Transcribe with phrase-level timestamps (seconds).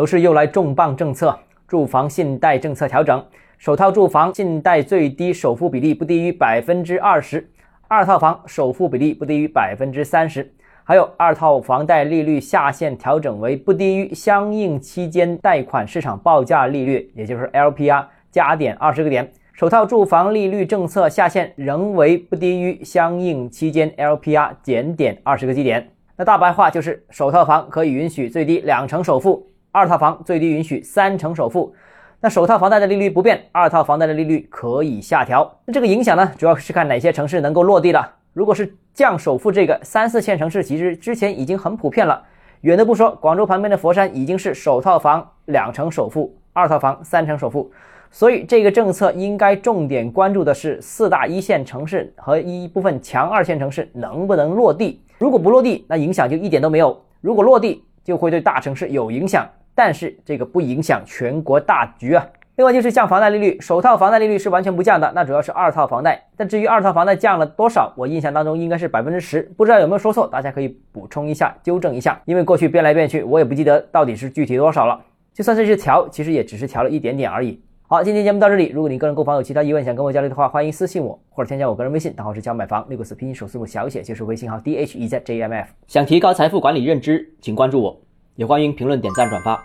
[0.00, 1.36] 楼市又来重磅政策，
[1.66, 3.20] 住房信贷政策调整，
[3.58, 7.50] 首套住房信贷最低首付比例不低于百分之二十，
[7.88, 10.52] 二套房首付比例不低于百分之三十，
[10.84, 19.28] 还有二套房贷利率下限调整为不低于相应期间贷款市场报价利率，也就是 LPR 加点二十个点。
[19.52, 25.90] 首套住房利率政策下限仍为不低于相应期间 LPR 减点二十个基点。
[26.16, 29.44] 那大白话就是，首套房可以允许最低两成首付。
[29.78, 31.72] 二套房最低允许三成首付，
[32.18, 35.48] 那首套房贷的利率不变，二套房贷的利率可以下调。
[35.66, 38.16] 那这个影响呢，主要是看哪些城市能够落地了。
[38.32, 42.20] 如果是降首付，这个三四线城市其实之前已经很普遍了。
[42.62, 47.70] 远的不说，广州旁边的佛山已经是首套房两成首付，二套房三成首付。
[48.10, 55.00] 所以这个政策应该重点关注的是四大一线城市和一部分强二线城市能不能落地。
[55.18, 56.90] 如果不落地，那影响就一点都没有；
[57.20, 59.48] 如果落地，就会对大城市有影响。
[59.78, 62.26] 但是这个不影响全国大局啊。
[62.56, 66.20] 另外就是降房贷利率，首套房贷利率是完全不降的，那主要是二套房贷。
[66.36, 72.20] 但至于二套房贷降了多少，我印象当中应该是百分之十，不知道有没有说错，大家可以补充一下，纠正一下。
[72.24, 75.00] 因为过去变来变去，我也不记得到底是具体多少了。
[75.32, 77.62] 就算是调，其实也只是调了一点点而已。
[77.86, 78.72] 好，今天节目到这里。
[78.74, 85.68] 如果你个人购房有其他疑问，想跟我交流的话，欢迎私信我或者添加我个人微信，账号是教买房六个字拼音首字母小写，就是微信号 d h e z j m f。
[85.86, 88.00] 想提高财富管理认知，请关注我，
[88.34, 89.64] 也欢迎评论、点赞、转发。